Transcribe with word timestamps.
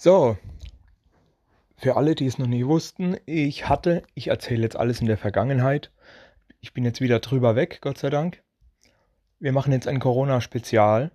So, 0.00 0.38
für 1.76 1.96
alle, 1.96 2.14
die 2.14 2.26
es 2.26 2.38
noch 2.38 2.46
nie 2.46 2.64
wussten, 2.64 3.16
ich 3.26 3.68
hatte, 3.68 4.04
ich 4.14 4.28
erzähle 4.28 4.62
jetzt 4.62 4.76
alles 4.76 5.00
in 5.00 5.08
der 5.08 5.18
Vergangenheit. 5.18 5.90
Ich 6.60 6.72
bin 6.72 6.84
jetzt 6.84 7.00
wieder 7.00 7.18
drüber 7.18 7.56
weg, 7.56 7.80
Gott 7.80 7.98
sei 7.98 8.08
Dank. 8.08 8.40
Wir 9.40 9.50
machen 9.50 9.72
jetzt 9.72 9.88
ein 9.88 9.98
Corona-Spezial, 9.98 11.10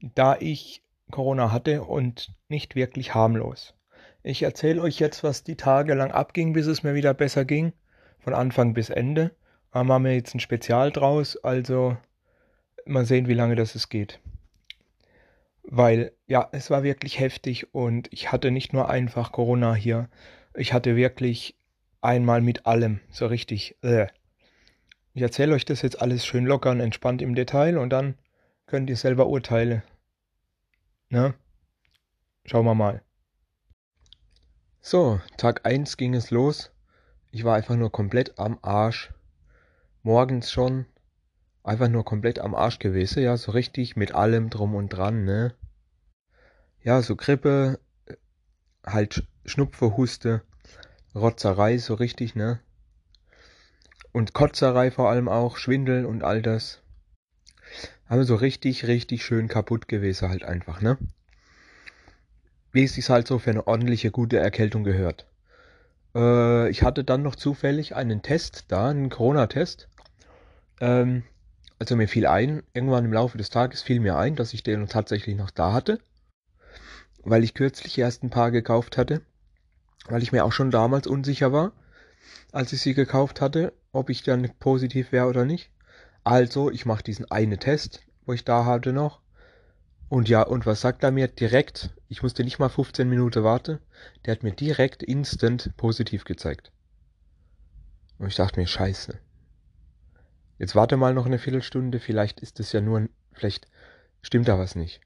da 0.00 0.36
ich 0.38 0.84
Corona 1.10 1.50
hatte 1.50 1.82
und 1.82 2.32
nicht 2.48 2.76
wirklich 2.76 3.12
harmlos. 3.12 3.74
Ich 4.22 4.44
erzähle 4.44 4.82
euch 4.82 5.00
jetzt, 5.00 5.24
was 5.24 5.42
die 5.42 5.56
Tage 5.56 5.94
lang 5.94 6.12
abging, 6.12 6.52
bis 6.52 6.68
es 6.68 6.84
mir 6.84 6.94
wieder 6.94 7.14
besser 7.14 7.44
ging, 7.44 7.72
von 8.20 8.34
Anfang 8.34 8.72
bis 8.72 8.88
Ende. 8.88 9.34
Da 9.72 9.82
machen 9.82 10.04
wir 10.04 10.14
jetzt 10.14 10.36
ein 10.36 10.40
Spezial 10.40 10.92
draus, 10.92 11.36
also 11.38 11.96
mal 12.86 13.04
sehen, 13.04 13.26
wie 13.26 13.34
lange 13.34 13.56
das 13.56 13.74
es 13.74 13.88
geht. 13.88 14.20
Weil, 15.70 16.12
ja, 16.26 16.48
es 16.52 16.70
war 16.70 16.82
wirklich 16.82 17.20
heftig 17.20 17.74
und 17.74 18.10
ich 18.10 18.32
hatte 18.32 18.50
nicht 18.50 18.72
nur 18.72 18.88
einfach 18.88 19.32
Corona 19.32 19.74
hier, 19.74 20.08
ich 20.54 20.72
hatte 20.72 20.96
wirklich 20.96 21.58
einmal 22.00 22.40
mit 22.40 22.64
allem, 22.64 23.00
so 23.10 23.26
richtig. 23.26 23.76
Äh. 23.82 24.06
Ich 25.12 25.20
erzähle 25.20 25.54
euch 25.54 25.66
das 25.66 25.82
jetzt 25.82 26.00
alles 26.00 26.24
schön 26.24 26.46
locker 26.46 26.70
und 26.70 26.80
entspannt 26.80 27.20
im 27.20 27.34
Detail 27.34 27.76
und 27.76 27.90
dann 27.90 28.16
könnt 28.66 28.88
ihr 28.88 28.96
selber 28.96 29.26
urteilen. 29.26 29.82
Ne? 31.10 31.34
Schauen 32.46 32.64
wir 32.64 32.74
mal. 32.74 33.02
So, 34.80 35.20
Tag 35.36 35.66
1 35.66 35.98
ging 35.98 36.14
es 36.14 36.30
los. 36.30 36.72
Ich 37.30 37.44
war 37.44 37.56
einfach 37.56 37.76
nur 37.76 37.92
komplett 37.92 38.38
am 38.38 38.58
Arsch. 38.62 39.12
Morgens 40.02 40.50
schon 40.50 40.86
einfach 41.68 41.88
nur 41.88 42.04
komplett 42.04 42.38
am 42.38 42.54
Arsch 42.54 42.78
gewesen, 42.78 43.22
ja, 43.22 43.36
so 43.36 43.52
richtig 43.52 43.96
mit 43.96 44.14
allem 44.14 44.50
drum 44.50 44.74
und 44.74 44.88
dran, 44.88 45.24
ne? 45.24 45.54
Ja, 46.82 47.02
so 47.02 47.16
Grippe, 47.16 47.78
halt 48.84 49.24
Schnupfe, 49.44 49.96
Huste, 49.96 50.42
Rotzerei, 51.14 51.78
so 51.78 51.94
richtig, 51.94 52.34
ne? 52.34 52.60
Und 54.12 54.32
Kotzerei 54.32 54.90
vor 54.90 55.10
allem 55.10 55.28
auch, 55.28 55.56
Schwindel 55.56 56.06
und 56.06 56.24
all 56.24 56.42
das. 56.42 56.80
Aber 58.08 58.24
so 58.24 58.34
richtig, 58.36 58.86
richtig 58.86 59.24
schön 59.24 59.48
kaputt 59.48 59.88
gewesen 59.88 60.30
halt 60.30 60.42
einfach, 60.42 60.80
ne? 60.80 60.96
Wie 62.72 62.84
es 62.84 62.94
sich 62.94 63.08
halt 63.10 63.26
so 63.26 63.38
für 63.38 63.50
eine 63.50 63.66
ordentliche, 63.66 64.10
gute 64.10 64.38
Erkältung 64.38 64.84
gehört. 64.84 65.26
Äh, 66.14 66.70
ich 66.70 66.82
hatte 66.82 67.04
dann 67.04 67.22
noch 67.22 67.36
zufällig 67.36 67.94
einen 67.94 68.22
Test 68.22 68.64
da, 68.68 68.88
einen 68.88 69.10
Corona-Test. 69.10 69.88
Ähm, 70.80 71.24
also 71.78 71.96
mir 71.96 72.08
fiel 72.08 72.26
ein, 72.26 72.62
irgendwann 72.74 73.04
im 73.04 73.12
Laufe 73.12 73.38
des 73.38 73.50
Tages 73.50 73.82
fiel 73.82 74.00
mir 74.00 74.16
ein, 74.16 74.36
dass 74.36 74.52
ich 74.52 74.62
den 74.62 74.88
tatsächlich 74.88 75.36
noch 75.36 75.50
da 75.50 75.72
hatte, 75.72 76.00
weil 77.22 77.44
ich 77.44 77.54
kürzlich 77.54 77.96
erst 77.98 78.22
ein 78.22 78.30
paar 78.30 78.50
gekauft 78.50 78.96
hatte, 78.96 79.22
weil 80.08 80.22
ich 80.22 80.32
mir 80.32 80.44
auch 80.44 80.52
schon 80.52 80.70
damals 80.70 81.06
unsicher 81.06 81.52
war, 81.52 81.72
als 82.52 82.72
ich 82.72 82.80
sie 82.80 82.94
gekauft 82.94 83.40
hatte, 83.40 83.72
ob 83.92 84.10
ich 84.10 84.22
dann 84.22 84.50
positiv 84.58 85.12
wäre 85.12 85.26
oder 85.26 85.44
nicht. 85.44 85.70
Also, 86.24 86.70
ich 86.70 86.84
mache 86.84 87.02
diesen 87.02 87.30
einen 87.30 87.58
Test, 87.58 88.02
wo 88.26 88.32
ich 88.32 88.44
da 88.44 88.64
hatte 88.64 88.92
noch. 88.92 89.20
Und 90.08 90.28
ja, 90.28 90.42
und 90.42 90.66
was 90.66 90.80
sagt 90.80 91.02
er 91.04 91.10
mir? 91.10 91.28
Direkt, 91.28 91.90
ich 92.08 92.22
musste 92.22 92.42
nicht 92.42 92.58
mal 92.58 92.68
15 92.68 93.08
Minuten 93.08 93.44
warten, 93.44 93.78
der 94.24 94.32
hat 94.32 94.42
mir 94.42 94.52
direkt 94.52 95.02
instant 95.02 95.70
positiv 95.76 96.24
gezeigt. 96.24 96.72
Und 98.18 98.28
ich 98.28 98.36
dachte 98.36 98.58
mir, 98.58 98.66
scheiße. 98.66 99.18
Jetzt 100.58 100.74
warte 100.74 100.96
mal 100.96 101.14
noch 101.14 101.26
eine 101.26 101.38
Viertelstunde, 101.38 102.00
vielleicht 102.00 102.40
ist 102.40 102.58
es 102.60 102.72
ja 102.72 102.80
nur, 102.80 103.08
vielleicht 103.32 103.68
stimmt 104.22 104.48
da 104.48 104.58
was 104.58 104.74
nicht. 104.74 105.00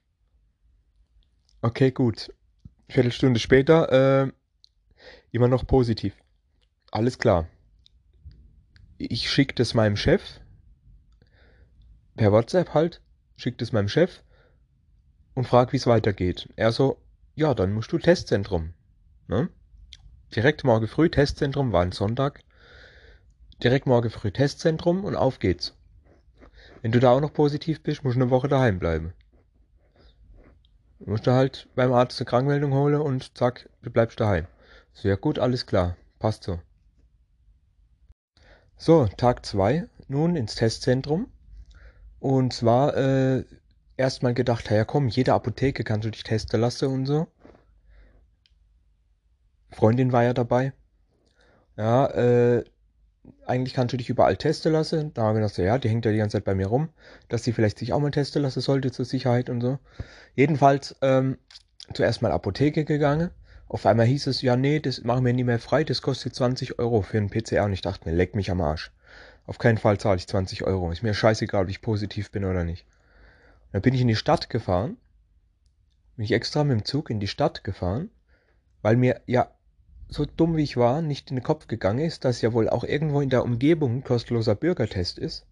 Okay, 1.61 1.91
gut. 1.91 2.33
Viertelstunde 2.89 3.39
später, 3.39 4.23
äh, 4.23 4.31
immer 5.31 5.47
noch 5.47 5.65
positiv. 5.65 6.15
Alles 6.91 7.17
klar. 7.17 7.47
Ich 8.97 9.29
schicke 9.29 9.55
das 9.55 9.73
meinem 9.73 9.95
Chef, 9.95 10.39
per 12.15 12.31
WhatsApp 12.31 12.73
halt, 12.73 13.01
schicke 13.35 13.57
das 13.57 13.71
meinem 13.71 13.89
Chef 13.89 14.21
und 15.33 15.47
frage, 15.47 15.73
wie 15.73 15.77
es 15.77 15.87
weitergeht. 15.87 16.49
Er 16.55 16.71
so, 16.71 16.97
ja, 17.35 17.53
dann 17.53 17.73
musst 17.73 17.91
du 17.91 17.97
Testzentrum. 17.97 18.73
Ne? 19.27 19.49
Direkt 20.35 20.63
morgen 20.63 20.87
früh 20.87 21.09
Testzentrum, 21.09 21.71
war 21.71 21.81
ein 21.81 21.91
Sonntag. 21.91 22.43
Direkt 23.61 23.85
morgen 23.85 24.09
früh 24.09 24.31
Testzentrum 24.31 25.03
und 25.05 25.15
auf 25.15 25.39
geht's. 25.39 25.75
Wenn 26.81 26.91
du 26.91 26.99
da 26.99 27.11
auch 27.11 27.21
noch 27.21 27.33
positiv 27.33 27.81
bist, 27.83 28.03
musst 28.03 28.17
du 28.17 28.21
eine 28.21 28.29
Woche 28.29 28.47
daheim 28.47 28.79
bleiben. 28.79 29.13
Du 30.99 31.11
musst 31.11 31.27
du 31.27 31.31
halt 31.31 31.67
beim 31.75 31.93
Arzt 31.93 32.19
eine 32.19 32.25
Krankmeldung 32.25 32.73
holen 32.73 33.01
und 33.01 33.37
zack, 33.37 33.69
du 33.81 33.89
bleibst 33.89 34.19
daheim. 34.19 34.47
Sehr 34.93 35.17
gut, 35.17 35.39
alles 35.39 35.65
klar. 35.65 35.97
Passt 36.19 36.43
so. 36.43 36.59
So, 38.77 39.07
Tag 39.17 39.45
2, 39.45 39.87
nun 40.07 40.35
ins 40.35 40.55
Testzentrum. 40.55 41.27
Und 42.19 42.53
zwar 42.53 42.95
äh, 42.95 43.43
erstmal 43.97 44.33
gedacht, 44.33 44.69
ja 44.69 44.85
komm, 44.85 45.07
jede 45.07 45.33
Apotheke 45.33 45.83
kannst 45.83 46.05
du 46.05 46.11
dich 46.11 46.23
testen 46.23 46.59
lassen 46.59 46.87
und 46.87 47.05
so. 47.05 47.27
Freundin 49.71 50.11
war 50.11 50.23
ja 50.23 50.33
dabei. 50.33 50.73
Ja, 51.75 52.07
äh, 52.07 52.63
eigentlich 53.45 53.73
kannst 53.73 53.93
du 53.93 53.97
dich 53.97 54.09
überall 54.09 54.37
testen 54.37 54.73
lassen. 54.73 55.13
Da 55.13 55.23
haben 55.23 55.35
wir 55.35 55.41
gedacht, 55.41 55.57
ja, 55.57 55.77
die 55.77 55.89
hängt 55.89 56.05
ja 56.05 56.11
die 56.11 56.17
ganze 56.17 56.37
Zeit 56.37 56.45
bei 56.45 56.55
mir 56.55 56.67
rum, 56.67 56.89
dass 57.29 57.43
sie 57.43 57.53
vielleicht 57.53 57.79
sich 57.79 57.93
auch 57.93 57.99
mal 57.99 58.11
testen 58.11 58.41
lassen 58.41 58.61
sollte 58.61 58.91
zur 58.91 59.05
Sicherheit 59.05 59.49
und 59.49 59.61
so. 59.61 59.79
Jedenfalls 60.35 60.95
ähm, 61.01 61.37
zuerst 61.93 62.21
mal 62.21 62.31
Apotheke 62.31 62.85
gegangen. 62.85 63.31
Auf 63.67 63.85
einmal 63.85 64.05
hieß 64.05 64.27
es, 64.27 64.41
ja, 64.41 64.55
nee, 64.55 64.79
das 64.79 65.03
machen 65.03 65.25
wir 65.25 65.33
nie 65.33 65.43
mehr 65.43 65.59
frei, 65.59 65.83
das 65.83 66.01
kostet 66.01 66.35
20 66.35 66.79
Euro 66.79 67.01
für 67.01 67.17
einen 67.17 67.29
PCR. 67.29 67.63
Und 67.65 67.73
ich 67.73 67.81
dachte 67.81 68.07
mir, 68.07 68.15
leck 68.15 68.35
mich 68.35 68.51
am 68.51 68.61
Arsch. 68.61 68.91
Auf 69.45 69.57
keinen 69.57 69.77
Fall 69.77 69.97
zahle 69.99 70.17
ich 70.17 70.27
20 70.27 70.63
Euro. 70.63 70.91
Ist 70.91 71.03
mir 71.03 71.13
scheißegal, 71.13 71.63
ob 71.63 71.69
ich 71.69 71.81
positiv 71.81 72.31
bin 72.31 72.45
oder 72.45 72.63
nicht. 72.63 72.85
Und 73.65 73.73
dann 73.73 73.81
bin 73.81 73.93
ich 73.93 74.01
in 74.01 74.07
die 74.07 74.15
Stadt 74.15 74.49
gefahren. 74.49 74.97
Bin 76.15 76.25
ich 76.25 76.31
extra 76.31 76.63
mit 76.63 76.77
dem 76.77 76.85
Zug 76.85 77.09
in 77.09 77.19
die 77.19 77.27
Stadt 77.27 77.63
gefahren, 77.63 78.09
weil 78.81 78.95
mir 78.95 79.21
ja 79.25 79.49
so 80.13 80.25
dumm 80.25 80.55
wie 80.55 80.63
ich 80.63 80.77
war, 80.77 81.01
nicht 81.01 81.31
in 81.31 81.37
den 81.37 81.43
Kopf 81.43 81.67
gegangen 81.67 81.99
ist, 82.05 82.23
dass 82.23 82.41
ja 82.41 82.53
wohl 82.53 82.69
auch 82.69 82.83
irgendwo 82.83 83.19
in 83.19 83.29
der 83.29 83.43
Umgebung 83.43 83.97
ein 83.97 84.03
kostenloser 84.03 84.53
Bürgertest 84.53 85.17
ist. 85.17 85.47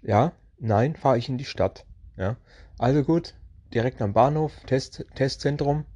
Ja, 0.00 0.32
nein, 0.60 0.94
fahre 0.94 1.18
ich 1.18 1.28
in 1.28 1.38
die 1.38 1.44
Stadt. 1.44 1.84
Ja, 2.16 2.36
also 2.78 3.02
gut, 3.02 3.34
direkt 3.74 4.00
am 4.00 4.12
Bahnhof, 4.12 4.52
Test, 4.66 5.04
Testzentrum, 5.16 5.86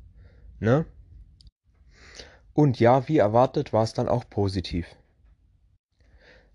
ne? 0.58 0.86
Und 2.52 2.80
ja, 2.80 3.06
wie 3.08 3.18
erwartet, 3.18 3.72
war 3.72 3.84
es 3.84 3.92
dann 3.92 4.08
auch 4.08 4.28
positiv. 4.28 4.86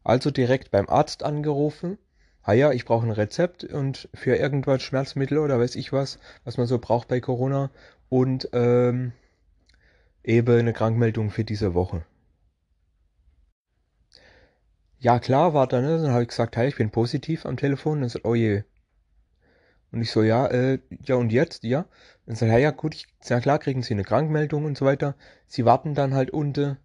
Also 0.03 0.29
direkt 0.29 0.72
beim 0.72 0.90
Arzt 0.90 1.23
angerufen. 1.23 1.97
Ah 2.44 2.53
ja, 2.53 2.72
ich 2.72 2.85
brauche 2.85 3.06
ein 3.06 3.12
Rezept 3.12 3.63
und 3.63 4.09
für 4.13 4.35
irgendwas 4.35 4.84
Schmerzmittel 4.84 5.38
oder 5.38 5.57
weiß 5.59 5.75
ich 5.75 5.91
was, 5.94 6.19
was 6.44 6.57
man 6.57 6.67
so 6.67 6.79
braucht 6.79 7.07
bei 7.07 7.19
Corona. 7.19 7.72
Und 8.09 8.50
ähm, 8.53 9.13
eben 10.27 10.59
eine 10.59 10.73
Krankmeldung 10.73 11.31
für 11.31 11.45
diese 11.45 11.73
Woche. 11.73 12.05
Ja, 14.99 15.19
klar, 15.19 15.53
war 15.53 15.67
dann, 15.67 15.85
ne? 15.85 16.01
Dann 16.01 16.11
habe 16.11 16.23
ich 16.23 16.29
gesagt, 16.29 16.57
hey, 16.57 16.67
ich 16.67 16.75
bin 16.75 16.89
positiv 16.89 17.45
am 17.45 17.55
Telefon. 17.55 18.01
Dann 18.01 18.09
sagt, 18.09 18.25
oh 18.25 18.35
je. 18.35 18.63
Und 19.91 20.01
ich 20.01 20.11
so, 20.11 20.23
ja, 20.23 20.47
äh, 20.47 20.79
ja, 21.05 21.16
und 21.16 21.31
jetzt, 21.31 21.63
ja? 21.63 21.81
Und 21.81 21.87
dann 22.25 22.35
sagt, 22.35 22.51
ja, 22.51 22.57
ja, 22.57 22.71
gut, 22.71 22.95
ich, 22.95 23.07
na 23.29 23.39
klar, 23.39 23.59
kriegen 23.59 23.83
Sie 23.83 23.93
eine 23.93 24.03
Krankmeldung 24.03 24.66
und 24.66 24.77
so 24.77 24.85
weiter. 24.85 25.16
Sie 25.45 25.63
warten 25.66 25.93
dann 25.95 26.13
halt 26.13 26.31
unten, 26.31 26.77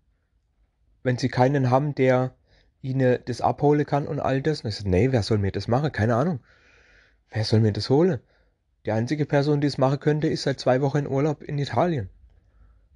wenn 1.03 1.19
Sie 1.19 1.29
keinen 1.29 1.71
haben, 1.71 1.95
der 1.97 2.35
Ihnen 2.81 3.19
das 3.25 3.41
abholen 3.41 3.87
kann 3.87 4.07
und 4.07 4.21
all 4.21 4.41
das. 4.41 4.61
Und 4.61 4.69
ich 4.69 4.77
so, 4.77 4.89
nee, 4.89 5.11
wer 5.11 5.23
soll 5.25 5.39
mir 5.39 5.53
das 5.53 5.67
machen? 5.67 5.91
Keine 5.91 6.15
Ahnung. 6.15 6.41
Wer 7.31 7.45
soll 7.45 7.61
mir 7.61 7.73
das 7.73 7.91
holen? 7.91 8.21
Die 8.87 8.93
einzige 8.93 9.27
Person, 9.27 9.61
die 9.61 9.67
es 9.67 9.79
machen 9.79 9.99
könnte, 9.99 10.29
ist 10.29 10.43
seit 10.43 10.61
zwei 10.61 10.81
Wochen 10.81 10.99
in 10.99 11.09
Urlaub 11.09 11.43
in 11.43 11.59
Italien. 11.59 12.11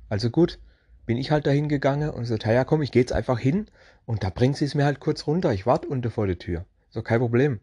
Also 0.09 0.31
gut, 0.31 0.59
bin 1.07 1.17
ich 1.17 1.31
halt 1.31 1.47
dahin 1.47 1.69
gegangen 1.69 2.11
und 2.11 2.25
so, 2.25 2.37
ja 2.37 2.65
komm, 2.65 2.83
ich 2.83 2.93
gehe 2.93 3.03
jetzt 3.03 3.13
einfach 3.13 3.39
hin 3.39 3.67
und 4.05 4.25
da 4.25 4.31
bringt 4.31 4.57
sie 4.57 4.65
es 4.65 4.75
mir 4.75 4.85
halt 4.85 5.01
kurz 5.01 5.27
runter. 5.27 5.53
Ich 5.53 5.67
warte 5.67 5.89
unter 5.89 6.11
vor 6.11 6.27
der 6.27 6.39
Tür. 6.39 6.67
So 6.91 7.03
kein 7.03 7.21
Problem. 7.21 7.61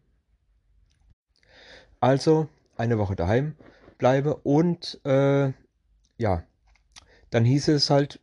Also 2.00 2.48
eine 2.76 2.98
Woche 2.98 3.16
daheim 3.16 3.54
bleibe 3.98 4.36
und 4.36 5.00
äh, 5.04 5.52
ja, 6.18 6.42
dann 7.30 7.44
hieß 7.44 7.68
es 7.68 7.90
halt, 7.90 8.20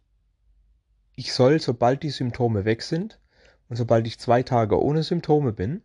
ich 1.15 1.33
soll, 1.33 1.59
sobald 1.59 2.03
die 2.03 2.09
Symptome 2.09 2.65
weg 2.65 2.81
sind 2.81 3.19
und 3.69 3.75
sobald 3.75 4.07
ich 4.07 4.19
zwei 4.19 4.43
Tage 4.43 4.81
ohne 4.81 5.03
Symptome 5.03 5.51
bin, 5.51 5.81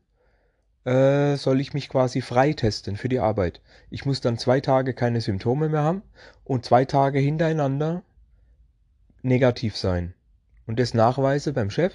äh, 0.85 1.37
soll 1.37 1.61
ich 1.61 1.75
mich 1.75 1.89
quasi 1.89 2.21
freitesten 2.21 2.97
für 2.97 3.09
die 3.09 3.19
Arbeit. 3.19 3.61
Ich 3.91 4.07
muss 4.07 4.21
dann 4.21 4.39
zwei 4.39 4.61
Tage 4.61 4.95
keine 4.95 5.21
Symptome 5.21 5.69
mehr 5.69 5.83
haben 5.83 6.03
und 6.45 6.65
zwei 6.65 6.85
Tage 6.85 7.19
hintereinander 7.19 8.03
negativ 9.27 9.77
sein 9.77 10.15
und 10.67 10.79
das 10.79 10.95
nachweise 10.95 11.53
beim 11.53 11.71
Chef 11.71 11.93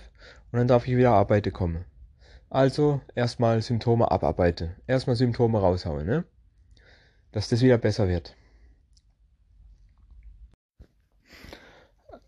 und 0.52 0.60
dann 0.60 0.68
darf 0.68 0.88
ich 0.88 0.96
wieder 0.98 1.12
arbeiten 1.12 1.52
kommen. 1.52 1.86
Also 2.50 3.00
erstmal 3.16 3.62
Symptome 3.62 4.12
abarbeiten. 4.12 4.76
Erstmal 4.86 5.16
Symptome 5.16 5.60
raushauen, 5.60 6.06
ne? 6.06 6.26
Dass 7.32 7.48
das 7.48 7.62
wieder 7.62 7.78
besser 7.78 8.10
wird. 8.10 8.36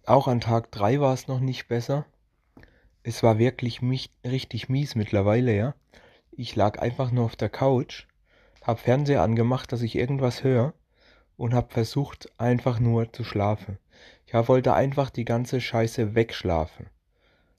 Auch 0.05 0.27
an 0.27 0.39
Tag 0.39 0.71
3 0.71 1.01
war 1.01 1.13
es 1.13 1.27
noch 1.27 1.41
nicht 1.41 1.67
besser. 1.67 2.05
Es 3.03 3.21
war 3.21 3.37
wirklich 3.37 3.81
mich, 3.81 4.11
richtig 4.25 4.69
mies 4.69 4.95
mittlerweile, 4.95 5.53
ja. 5.53 5.75
Ich 6.31 6.55
lag 6.55 6.79
einfach 6.79 7.11
nur 7.11 7.25
auf 7.25 7.35
der 7.35 7.49
Couch, 7.49 8.07
hab 8.61 8.79
Fernseher 8.79 9.21
angemacht, 9.21 9.71
dass 9.73 9.81
ich 9.81 9.95
irgendwas 9.95 10.43
höre 10.43 10.73
und 11.35 11.53
hab 11.53 11.73
versucht 11.73 12.31
einfach 12.39 12.79
nur 12.79 13.11
zu 13.11 13.25
schlafen. 13.25 13.77
Ich 14.35 14.47
wollte 14.47 14.73
einfach 14.73 15.11
die 15.11 15.25
ganze 15.25 15.61
Scheiße 15.61 16.15
wegschlafen. 16.15 16.87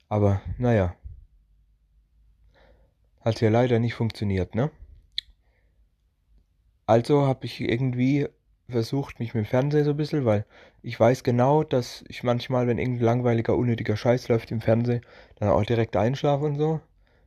Aber 0.09 0.43
naja, 0.59 0.97
hat 3.21 3.41
ja 3.41 3.49
leider 3.49 3.79
nicht 3.79 3.95
funktioniert, 3.95 4.57
ne? 4.57 4.71
Also 6.87 7.27
habe 7.27 7.47
ich 7.47 7.61
irgendwie 7.61 8.29
versucht, 8.69 9.21
mich 9.21 9.35
mit 9.35 9.45
dem 9.45 9.49
Fernseher 9.49 9.85
so 9.85 9.91
ein 9.91 9.97
bisschen, 9.97 10.25
weil 10.25 10.47
ich 10.83 10.99
weiß 10.99 11.23
genau, 11.23 11.63
dass 11.63 12.05
ich 12.09 12.25
manchmal, 12.25 12.67
wenn 12.67 12.79
irgendein 12.79 13.05
langweiliger, 13.05 13.57
unnötiger 13.57 13.97
Scheiß 13.97 14.29
läuft 14.29 14.51
im 14.51 14.61
Fernsehen, 14.61 15.03
dann 15.37 15.51
auch 15.51 15.65
direkt 15.65 15.97
einschlafe 15.97 16.45
und 16.45 16.57
so. 16.57 16.81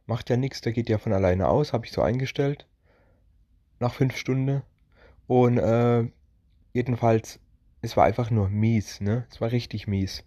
Macht 0.08 0.30
ja 0.30 0.36
nichts, 0.38 0.60
der 0.62 0.74
geht 0.74 0.90
ja 0.90 0.98
von 0.98 1.14
alleine 1.14 1.48
aus, 1.48 1.74
habe 1.74 1.86
ich 1.86 1.94
so 1.94 2.02
eingestellt. 2.02 2.68
Nach 3.80 3.94
fünf 3.94 4.18
Stunden. 4.18 4.62
Und 5.26 5.58
äh, 5.58 6.10
jedenfalls, 6.74 7.40
es 7.82 7.98
war 7.98 8.06
einfach 8.06 8.32
nur 8.32 8.50
mies, 8.50 9.02
ne? 9.02 9.26
Es 9.32 9.42
war 9.42 9.52
richtig 9.52 9.88
mies. 9.88 10.24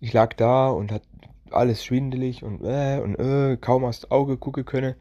Ich 0.00 0.12
lag 0.12 0.34
da 0.34 0.68
und 0.68 0.92
hat 0.92 1.02
alles 1.50 1.84
schwindelig 1.84 2.42
und 2.42 2.62
äh 2.62 3.00
und 3.00 3.16
äh, 3.16 3.56
kaum 3.56 3.84
aus 3.84 4.00
dem 4.00 4.10
Auge 4.10 4.36
gucken 4.36 4.64
können. 4.64 4.94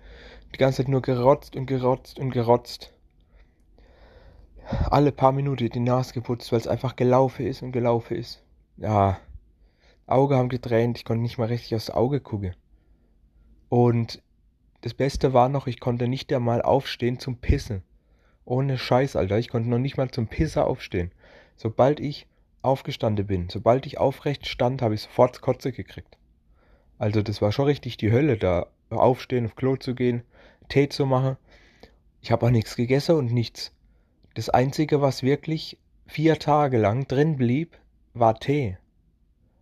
Die 0.53 0.57
ganze 0.57 0.77
Zeit 0.77 0.87
nur 0.87 1.01
gerotzt 1.01 1.55
und 1.55 1.65
gerotzt 1.65 2.19
und 2.19 2.31
gerotzt. 2.31 2.93
Alle 4.89 5.11
paar 5.11 5.31
Minuten 5.31 5.69
die 5.69 5.79
Nase 5.79 6.13
geputzt, 6.13 6.51
weil 6.51 6.59
es 6.59 6.67
einfach 6.67 6.95
gelaufen 6.95 7.45
ist 7.45 7.63
und 7.63 7.71
gelaufen 7.71 8.17
ist. 8.17 8.43
Ja, 8.77 9.19
Auge 10.05 10.35
haben 10.35 10.49
getränt, 10.49 10.97
ich 10.97 11.05
konnte 11.05 11.21
nicht 11.21 11.37
mal 11.37 11.47
richtig 11.47 11.75
aufs 11.75 11.89
Auge 11.89 12.19
gucken. 12.19 12.55
Und 13.69 14.21
das 14.81 14.93
Beste 14.93 15.33
war 15.33 15.49
noch, 15.49 15.67
ich 15.67 15.79
konnte 15.79 16.07
nicht 16.07 16.31
einmal 16.33 16.61
aufstehen 16.61 17.19
zum 17.19 17.37
Pissen. 17.37 17.83
Ohne 18.45 18.77
Scheiß, 18.77 19.15
Alter. 19.15 19.37
Ich 19.37 19.49
konnte 19.49 19.69
noch 19.69 19.77
nicht 19.77 19.97
mal 19.97 20.09
zum 20.09 20.27
Pisser 20.27 20.65
aufstehen. 20.65 21.11
Sobald 21.61 21.99
ich 21.99 22.25
aufgestanden 22.61 23.27
bin, 23.27 23.49
sobald 23.49 23.85
ich 23.85 23.97
aufrecht 23.97 24.47
stand, 24.47 24.81
habe 24.81 24.93
ich 24.93 25.01
sofort 25.01 25.41
Kotze 25.41 25.73
gekriegt. 25.73 26.17
Also 26.97 27.21
das 27.21 27.41
war 27.41 27.51
schon 27.51 27.65
richtig 27.65 27.97
die 27.97 28.13
Hölle, 28.13 28.37
da 28.37 28.67
aufstehen, 28.89 29.45
auf 29.45 29.57
Klo 29.57 29.75
zu 29.75 29.93
gehen, 29.93 30.23
Tee 30.69 30.87
zu 30.87 31.05
machen. 31.05 31.35
Ich 32.21 32.31
habe 32.31 32.45
auch 32.45 32.49
nichts 32.49 32.77
gegessen 32.77 33.17
und 33.17 33.33
nichts. 33.33 33.73
Das 34.35 34.47
Einzige, 34.47 35.01
was 35.01 35.21
wirklich 35.21 35.77
vier 36.07 36.39
Tage 36.39 36.77
lang 36.77 37.09
drin 37.09 37.35
blieb, 37.35 37.77
war 38.13 38.39
Tee. 38.39 38.77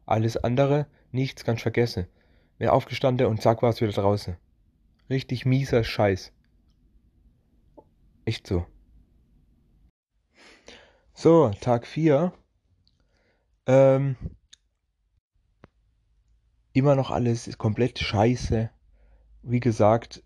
Alles 0.05 0.37
andere, 0.37 0.85
nichts, 1.11 1.45
ganz 1.45 1.63
vergessen. 1.63 2.05
Bin 2.59 2.69
aufgestanden 2.69 3.25
und 3.25 3.41
zack 3.41 3.63
war 3.63 3.71
es 3.71 3.81
wieder 3.81 3.91
draußen. 3.91 4.37
Richtig 5.09 5.47
mieser 5.47 5.83
Scheiß. 5.83 6.31
Echt 8.23 8.45
so. 8.45 8.67
So, 11.19 11.49
Tag 11.61 11.87
4. 11.87 12.31
Ähm, 13.65 14.17
immer 16.73 16.93
noch 16.93 17.09
alles 17.09 17.47
ist 17.47 17.57
komplett 17.57 17.97
scheiße. 17.97 18.69
Wie 19.41 19.59
gesagt, 19.59 20.21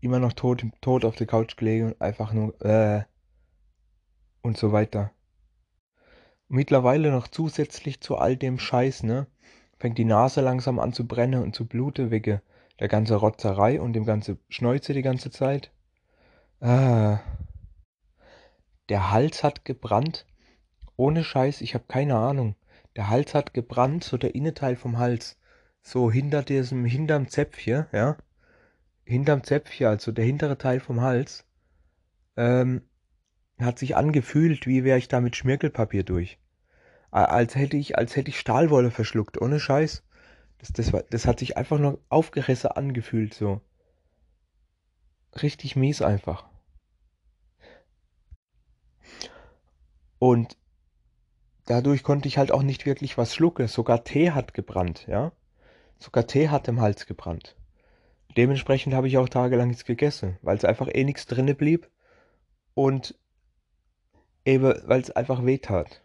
immer 0.00 0.18
noch 0.18 0.34
tot, 0.34 0.66
tot 0.82 1.06
auf 1.06 1.16
der 1.16 1.26
Couch 1.26 1.56
gelegen 1.56 1.86
und 1.86 2.00
einfach 2.02 2.34
nur 2.34 2.60
äh 2.60 3.04
und 4.42 4.58
so 4.58 4.70
weiter. 4.70 5.12
Mittlerweile 6.46 7.10
noch 7.10 7.26
zusätzlich 7.26 8.02
zu 8.02 8.18
all 8.18 8.36
dem 8.36 8.58
Scheiß, 8.58 9.04
ne, 9.04 9.28
fängt 9.78 9.96
die 9.96 10.04
Nase 10.04 10.42
langsam 10.42 10.78
an 10.78 10.92
zu 10.92 11.08
brennen 11.08 11.42
und 11.42 11.54
zu 11.54 11.66
bluten 11.66 12.10
wegen 12.10 12.42
der 12.80 12.88
ganze 12.88 13.14
Rotzerei 13.14 13.80
und 13.80 13.94
dem 13.94 14.04
ganze 14.04 14.36
Schnäuze 14.50 14.92
die 14.92 15.00
ganze 15.00 15.30
Zeit. 15.30 15.72
Ah. 16.60 17.20
Der 18.88 19.10
Hals 19.10 19.42
hat 19.42 19.64
gebrannt. 19.64 20.26
Ohne 20.96 21.24
Scheiß, 21.24 21.60
ich 21.60 21.74
habe 21.74 21.84
keine 21.88 22.16
Ahnung. 22.16 22.56
Der 22.96 23.08
Hals 23.08 23.34
hat 23.34 23.54
gebrannt, 23.54 24.04
so 24.04 24.16
der 24.16 24.34
Innenteil 24.34 24.76
vom 24.76 24.98
Hals 24.98 25.38
so 25.82 26.10
hinter 26.10 26.42
diesem, 26.42 26.84
hinterm 26.84 27.28
Zäpfchen, 27.28 27.86
ja, 27.92 28.16
hinterm 29.04 29.42
Zäpfchen, 29.42 29.88
also 29.88 30.12
der 30.12 30.24
hintere 30.24 30.56
Teil 30.56 30.80
vom 30.80 31.00
Hals, 31.00 31.44
ähm, 32.36 32.82
hat 33.58 33.78
sich 33.78 33.96
angefühlt, 33.96 34.66
wie 34.66 34.84
wäre 34.84 34.98
ich 34.98 35.08
da 35.08 35.20
mit 35.20 35.36
Schmirgelpapier 35.36 36.04
durch. 36.04 36.38
Als 37.10 37.56
hätte 37.56 37.76
ich, 37.76 37.98
als 37.98 38.16
hätte 38.16 38.30
ich 38.30 38.40
Stahlwolle 38.40 38.90
verschluckt, 38.90 39.40
ohne 39.40 39.60
Scheiß. 39.60 40.02
Das, 40.58 40.72
das, 40.72 40.92
war, 40.92 41.02
das 41.10 41.26
hat 41.26 41.40
sich 41.40 41.58
einfach 41.58 41.78
nur 41.78 42.00
aufgerissen 42.08 42.70
angefühlt, 42.70 43.34
so. 43.34 43.60
Richtig 45.42 45.76
mies 45.76 46.00
einfach. 46.00 46.48
Und 50.22 50.56
dadurch 51.66 52.04
konnte 52.04 52.28
ich 52.28 52.38
halt 52.38 52.52
auch 52.52 52.62
nicht 52.62 52.86
wirklich 52.86 53.18
was 53.18 53.34
schlucken. 53.34 53.66
Sogar 53.66 54.04
Tee 54.04 54.30
hat 54.30 54.54
gebrannt, 54.54 55.04
ja. 55.08 55.32
Sogar 55.98 56.28
Tee 56.28 56.48
hat 56.48 56.68
im 56.68 56.80
Hals 56.80 57.06
gebrannt. 57.06 57.56
Dementsprechend 58.36 58.94
habe 58.94 59.08
ich 59.08 59.18
auch 59.18 59.28
tagelang 59.28 59.66
nichts 59.66 59.84
gegessen, 59.84 60.38
weil 60.40 60.56
es 60.56 60.64
einfach 60.64 60.86
eh 60.94 61.02
nichts 61.02 61.26
drinne 61.26 61.56
blieb 61.56 61.90
und 62.74 63.18
eben, 64.44 64.72
weil 64.86 65.00
es 65.00 65.10
einfach 65.10 65.44
weh 65.44 65.58
tat. 65.58 66.04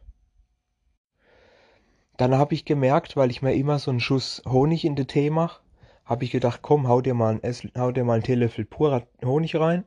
Dann 2.17 2.33
habe 2.33 2.55
ich 2.55 2.65
gemerkt, 2.65 3.17
weil 3.17 3.29
ich 3.29 3.43
mir 3.43 3.53
immer 3.53 3.77
so 3.77 3.91
einen 3.91 3.99
Schuss 3.99 4.41
Honig 4.47 4.83
in 4.83 4.95
den 4.95 5.05
Tee 5.05 5.29
mache, 5.29 5.61
habe 6.05 6.23
ich 6.23 6.31
gedacht, 6.31 6.63
komm, 6.63 6.87
hau 6.87 7.01
dir 7.01 7.13
mal 7.13 7.29
einen, 7.29 7.43
Ess, 7.43 7.61
hau 7.77 7.91
dir 7.91 8.03
mal 8.03 8.15
einen 8.15 8.23
Teelöffel 8.23 8.65
purer 8.65 9.05
Honig 9.23 9.55
rein. 9.57 9.83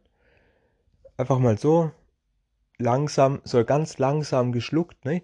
Einfach 1.17 1.41
mal 1.41 1.59
so 1.59 1.91
langsam, 2.81 3.41
so 3.45 3.65
ganz 3.65 3.99
langsam 3.99 4.53
geschluckt, 4.53 5.05
ne? 5.05 5.23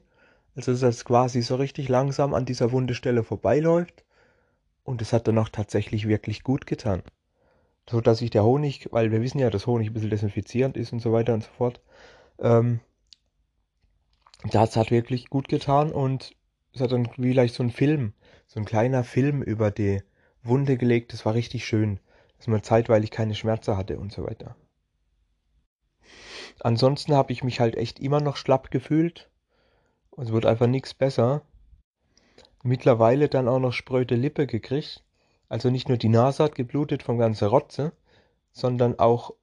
Also 0.54 0.72
dass 0.72 0.82
es 0.82 1.04
quasi 1.04 1.42
so 1.42 1.56
richtig 1.56 1.88
langsam 1.88 2.32
an 2.34 2.46
dieser 2.46 2.72
Wundestelle 2.72 3.22
vorbeiläuft. 3.22 4.04
Und 4.84 5.02
es 5.02 5.12
hat 5.12 5.28
dann 5.28 5.38
auch 5.38 5.48
tatsächlich 5.48 6.08
wirklich 6.08 6.42
gut 6.44 6.66
getan. 6.66 7.02
So 7.88 8.00
dass 8.00 8.18
sich 8.18 8.30
der 8.30 8.44
Honig, 8.44 8.88
weil 8.92 9.10
wir 9.10 9.20
wissen 9.20 9.38
ja, 9.38 9.50
dass 9.50 9.66
Honig 9.66 9.88
ein 9.90 9.92
bisschen 9.92 10.10
desinfizierend 10.10 10.76
ist 10.76 10.92
und 10.92 11.00
so 11.00 11.12
weiter 11.12 11.34
und 11.34 11.42
so 11.42 11.50
fort. 11.56 11.80
Ähm, 12.40 12.80
das 14.50 14.76
hat 14.76 14.90
wirklich 14.90 15.28
gut 15.28 15.48
getan 15.48 15.92
und 15.92 16.34
es 16.72 16.80
hat 16.80 16.92
dann 16.92 17.06
vielleicht 17.06 17.54
so 17.54 17.62
ein 17.62 17.70
Film, 17.70 18.12
so 18.46 18.60
ein 18.60 18.66
kleiner 18.66 19.02
Film 19.04 19.42
über 19.42 19.70
die 19.70 20.02
Wunde 20.42 20.76
gelegt. 20.76 21.12
Das 21.12 21.24
war 21.26 21.34
richtig 21.34 21.66
schön, 21.66 22.00
dass 22.38 22.46
man 22.46 22.62
zeitweilig 22.62 23.10
keine 23.10 23.34
Schmerzen 23.34 23.76
hatte 23.76 23.98
und 23.98 24.12
so 24.12 24.24
weiter. 24.24 24.56
Ansonsten 26.60 27.14
habe 27.14 27.32
ich 27.32 27.44
mich 27.44 27.60
halt 27.60 27.76
echt 27.76 28.00
immer 28.00 28.20
noch 28.20 28.36
schlapp 28.36 28.70
gefühlt. 28.70 29.30
Es 30.16 30.32
wird 30.32 30.46
einfach 30.46 30.66
nichts 30.66 30.94
besser 30.94 31.42
mittlerweile 32.66 33.28
dann 33.28 33.48
auch 33.48 33.58
noch 33.58 33.72
spröde 33.72 34.16
Lippe 34.16 34.46
gekriegt. 34.46 35.04
Also 35.48 35.70
nicht 35.70 35.88
nur 35.88 35.96
die 35.98 36.08
Nase 36.08 36.44
hat 36.44 36.54
geblutet 36.54 37.02
vom 37.02 37.18
ganzen 37.18 37.48
Rotze, 37.48 37.92
sondern 38.52 38.98
auch 38.98 39.34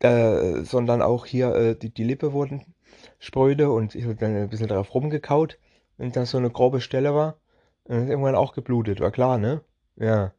äh, 0.00 0.62
sondern 0.62 1.02
auch 1.02 1.26
hier 1.26 1.54
äh, 1.54 1.76
die, 1.76 1.90
die 1.90 2.04
Lippe 2.04 2.32
wurden 2.32 2.74
spröde 3.18 3.70
und 3.70 3.94
ich 3.94 4.04
habe 4.04 4.14
dann 4.16 4.36
ein 4.36 4.48
bisschen 4.48 4.68
drauf 4.68 4.94
rumgekaut, 4.94 5.58
wenn 5.96 6.12
das 6.12 6.30
so 6.30 6.38
eine 6.38 6.50
grobe 6.50 6.80
Stelle 6.80 7.14
war. 7.14 7.36
Und 7.84 8.08
irgendwann 8.08 8.36
auch 8.36 8.52
geblutet, 8.54 9.00
war 9.00 9.10
klar, 9.10 9.38
ne? 9.38 9.62
Ja. 9.96 10.32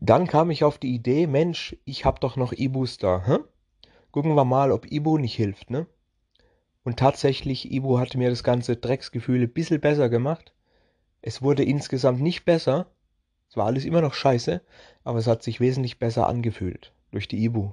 Dann 0.00 0.28
kam 0.28 0.50
ich 0.50 0.62
auf 0.62 0.78
die 0.78 0.94
Idee, 0.94 1.26
Mensch, 1.26 1.76
ich 1.84 2.04
hab 2.04 2.20
doch 2.20 2.36
noch 2.36 2.52
Ibus 2.52 2.98
da, 2.98 3.24
hä? 3.26 3.38
Gucken 4.12 4.36
wir 4.36 4.44
mal, 4.44 4.70
ob 4.70 4.90
Ibu 4.90 5.18
nicht 5.18 5.34
hilft, 5.34 5.70
ne? 5.70 5.86
Und 6.84 7.00
tatsächlich, 7.00 7.72
Ibu 7.72 7.98
hatte 7.98 8.16
mir 8.16 8.30
das 8.30 8.44
ganze 8.44 8.76
Drecksgefühl 8.76 9.42
ein 9.42 9.52
bisschen 9.52 9.80
besser 9.80 10.08
gemacht. 10.08 10.54
Es 11.20 11.42
wurde 11.42 11.64
insgesamt 11.64 12.20
nicht 12.20 12.44
besser. 12.44 12.86
Es 13.50 13.56
war 13.56 13.66
alles 13.66 13.84
immer 13.84 14.00
noch 14.00 14.14
scheiße, 14.14 14.62
aber 15.02 15.18
es 15.18 15.26
hat 15.26 15.42
sich 15.42 15.58
wesentlich 15.58 15.98
besser 15.98 16.28
angefühlt 16.28 16.92
durch 17.10 17.26
die 17.26 17.42
Ibu. 17.44 17.72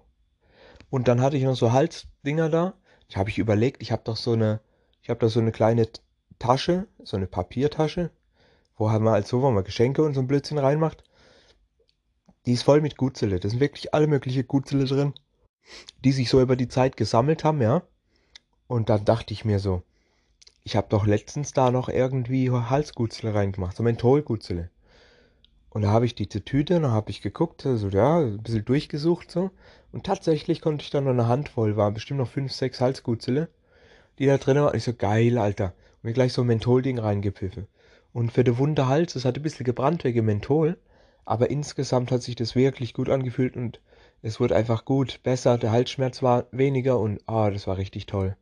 Und 0.90 1.08
dann 1.08 1.22
hatte 1.22 1.38
ich 1.38 1.44
noch 1.44 1.56
so 1.56 1.72
Halsdinger 1.72 2.50
da. 2.50 2.74
Ich 3.08 3.18
habe 3.18 3.30
ich 3.30 3.38
überlegt, 3.38 3.84
ich 3.84 3.92
habe 3.92 4.02
doch 4.04 4.18
so 4.18 4.34
eine, 4.34 4.62
ich 5.04 5.12
habe 5.12 5.20
da 5.20 5.30
so 5.30 5.40
eine 5.40 5.52
kleine 5.52 5.88
Tasche, 6.40 6.88
so 7.04 7.18
eine 7.18 7.28
Papiertasche, 7.28 8.10
wo 8.78 8.88
man 8.88 9.14
als 9.14 9.30
so, 9.30 9.44
wo 9.44 9.52
man 9.52 9.64
Geschenke 9.64 10.02
und 10.02 10.16
so 10.16 10.22
ein 10.22 10.28
Blödsinn 10.28 10.58
reinmacht. 10.58 11.04
Die 12.46 12.54
ist 12.54 12.64
voll 12.64 12.82
mit 12.82 12.98
Gutzele. 12.98 13.40
Da 13.40 13.50
sind 13.50 13.60
wirklich 13.60 13.94
alle 13.94 14.08
möglichen 14.08 14.48
Gutzele 14.48 14.86
drin, 14.86 15.14
die 16.04 16.12
sich 16.12 16.30
so 16.30 16.42
über 16.42 16.56
die 16.56 16.68
Zeit 16.68 16.98
gesammelt 16.98 17.44
haben, 17.44 17.62
ja. 17.62 17.84
Und 18.68 18.90
dann 18.90 19.06
dachte 19.06 19.34
ich 19.34 19.46
mir 19.46 19.60
so, 19.60 19.84
ich 20.64 20.76
habe 20.76 20.88
doch 20.90 21.06
letztens 21.06 21.54
da 21.54 21.72
noch 21.72 21.90
irgendwie 21.90 22.50
Halsgutzle 22.50 23.34
reingemacht, 23.34 23.78
so 23.78 23.84
Mentholgutzle. 23.84 24.70
Und 25.70 25.82
da 25.82 25.90
habe 25.90 26.06
ich 26.06 26.16
diese 26.16 26.44
Tüte, 26.44 26.80
da 26.80 26.92
habe 26.92 27.12
ich 27.12 27.22
geguckt, 27.22 27.64
so 27.64 27.90
ja, 27.90 28.20
ein 28.20 28.42
bisschen 28.42 28.66
durchgesucht 28.66 29.30
so. 29.30 29.52
Und 29.92 30.06
tatsächlich 30.06 30.62
konnte 30.62 30.84
ich 30.84 30.90
da 30.90 31.02
noch 31.02 31.12
eine 31.12 31.28
Handvoll, 31.28 31.76
waren 31.78 31.94
bestimmt 31.94 32.20
noch 32.20 32.30
fünf, 32.30 32.52
sechs 32.52 32.82
Halsgutzle. 32.82 33.50
die 34.20 34.26
da 34.26 34.38
drin 34.38 34.58
waren. 34.58 34.76
Ich 34.76 34.84
so, 34.84 34.94
geil, 34.94 35.38
Alter. 35.38 35.74
Und 36.02 36.04
mir 36.04 36.14
gleich 36.14 36.34
so 36.34 36.42
ein 36.42 36.48
Mentholding 36.48 37.00
reingepfiffen. 37.00 37.68
Und 38.14 38.32
für 38.32 38.44
den 38.44 38.58
Wunderhals, 38.58 39.14
das 39.14 39.26
hat 39.26 39.36
ein 39.36 39.44
bisschen 39.44 39.66
gebrannt 39.66 40.04
wegen 40.04 40.26
Menthol. 40.26 40.78
Aber 41.26 41.50
insgesamt 41.50 42.12
hat 42.12 42.22
sich 42.22 42.36
das 42.36 42.56
wirklich 42.56 42.94
gut 42.94 43.10
angefühlt 43.10 43.58
und 43.58 43.82
es 44.22 44.40
wurde 44.40 44.56
einfach 44.56 44.86
gut, 44.86 45.22
besser. 45.24 45.58
Der 45.58 45.72
Halsschmerz 45.72 46.22
war 46.24 46.48
weniger 46.52 47.00
und 47.00 47.22
ah, 47.28 47.50
das 47.50 47.68
war 47.68 47.78
richtig 47.78 48.06
toll. 48.06 48.38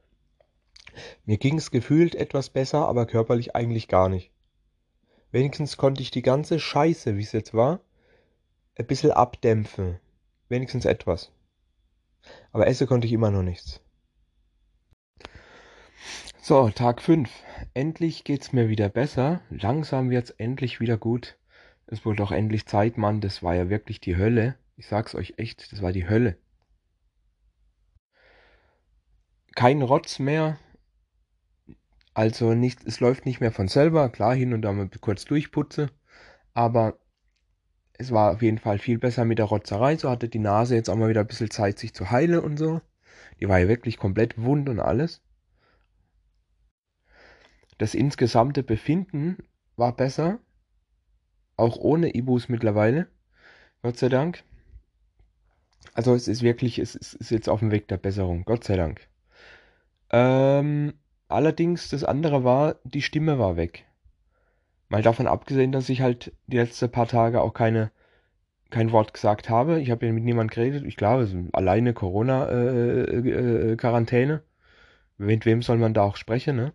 Mir 1.26 1.38
ging 1.38 1.58
es 1.58 1.72
gefühlt 1.72 2.14
etwas 2.16 2.50
besser, 2.50 2.88
aber 2.88 3.06
körperlich 3.06 3.56
eigentlich 3.56 3.88
gar 3.88 4.10
nicht. 4.10 4.32
Wenigstens 5.32 5.78
konnte 5.78 6.02
ich 6.02 6.12
die 6.12 6.22
ganze 6.22 6.60
Scheiße, 6.60 7.18
wie 7.18 7.24
es 7.24 7.32
jetzt 7.32 7.54
war, 7.54 7.80
ein 8.78 8.86
bisschen 8.86 9.12
abdämpfen. 9.12 10.00
Wenigstens 10.50 10.86
etwas. 10.86 11.32
Aber 12.52 12.68
essen 12.68 12.88
konnte 12.88 13.08
ich 13.08 13.14
immer 13.14 13.32
noch 13.32 13.42
nichts. 13.42 13.82
So, 16.42 16.70
Tag 16.70 17.02
5. 17.02 17.30
Endlich 17.74 18.24
geht's 18.24 18.54
mir 18.54 18.70
wieder 18.70 18.90
besser. 18.90 19.42
Langsam 19.50 20.10
wird's 20.10 20.30
endlich 20.30 20.80
wieder 20.80 20.98
gut. 20.98 21.38
Es 21.88 22.06
wurde 22.06 22.18
doch 22.18 22.32
endlich 22.32 22.66
Zeit, 22.66 22.98
Mann. 22.98 23.22
Das 23.22 23.44
war 23.44 23.56
ja 23.56 23.70
wirklich 23.70 24.00
die 24.00 24.18
Hölle. 24.18 24.56
Ich 24.76 24.88
sag's 24.88 25.16
euch 25.16 25.36
echt, 25.38 25.72
das 25.72 25.82
war 25.82 25.92
die 25.92 26.08
Hölle. 26.10 26.38
Kein 29.56 29.82
Rotz 29.82 30.20
mehr. 30.20 30.58
Also 32.14 32.54
nicht, 32.54 32.86
es 32.86 33.00
läuft 33.00 33.26
nicht 33.26 33.40
mehr 33.40 33.52
von 33.52 33.68
selber. 33.68 34.10
Klar, 34.10 34.36
hin 34.36 34.54
und 34.54 34.62
da 34.62 34.72
mal 34.72 34.90
kurz 35.02 35.26
durchputze. 35.26 35.90
Aber 36.54 37.00
es 37.94 38.12
war 38.12 38.32
auf 38.34 38.42
jeden 38.42 38.58
Fall 38.58 38.80
viel 38.80 38.98
besser 38.98 39.26
mit 39.26 39.40
der 39.40 39.46
Rotzerei. 39.46 39.98
So 39.98 40.10
hatte 40.10 40.30
die 40.30 40.40
Nase 40.40 40.76
jetzt 40.76 40.90
auch 40.90 40.96
mal 40.96 41.10
wieder 41.10 41.22
ein 41.22 41.28
bisschen 41.28 41.52
Zeit, 41.52 41.80
sich 41.80 41.94
zu 41.94 42.12
heilen 42.12 42.40
und 42.40 42.58
so. 42.58 42.82
Die 43.40 43.48
war 43.50 43.60
ja 43.60 43.68
wirklich 43.68 43.98
komplett 43.98 44.42
wund 44.42 44.70
und 44.70 44.80
alles. 44.80 45.22
Das 47.78 47.96
insgesamte 47.96 48.64
Befinden 48.64 49.38
war 49.76 49.96
besser. 49.96 50.40
Auch 51.56 51.78
ohne 51.78 52.16
Ibus 52.16 52.50
mittlerweile. 52.50 53.08
Gott 53.82 53.98
sei 53.98 54.10
Dank. 54.10 54.44
Also 55.94 56.16
es 56.16 56.28
ist 56.28 56.42
wirklich, 56.42 56.80
es 56.80 56.96
ist 56.96 57.30
jetzt 57.30 57.50
auf 57.50 57.60
dem 57.60 57.72
Weg 57.72 57.88
der 57.88 57.98
Besserung. 57.98 58.46
Gott 58.46 58.64
sei 58.64 58.76
Dank. 58.76 59.08
Ähm, 60.10 60.94
allerdings, 61.28 61.90
das 61.90 62.04
andere 62.04 62.44
war, 62.44 62.78
die 62.84 63.02
Stimme 63.02 63.40
war 63.40 63.58
weg. 63.58 63.86
Mal 64.90 65.02
davon 65.02 65.28
abgesehen, 65.28 65.72
dass 65.72 65.90
ich 65.90 66.02
halt 66.02 66.34
die 66.48 66.58
letzten 66.58 66.92
paar 66.92 67.08
Tage 67.08 67.42
auch 67.42 67.54
keine, 67.54 67.92
kein 68.70 68.92
Wort 68.92 69.14
gesagt 69.14 69.50
habe. 69.50 69.80
Ich 69.82 69.92
habe 69.92 70.06
ja 70.06 70.14
mit 70.14 70.24
niemandem 70.24 70.54
geredet. 70.54 70.84
Ich 70.86 70.98
glaube, 70.98 71.24
es 71.24 71.34
ist 71.34 71.54
alleine 71.54 71.94
Corona-Quarantäne. 71.94 74.34
Äh, 74.34 74.38
äh, 74.38 74.42
mit 75.18 75.46
wem 75.46 75.62
soll 75.62 75.78
man 75.78 75.94
da 75.94 76.04
auch 76.04 76.16
sprechen, 76.16 76.56
ne? 76.56 76.74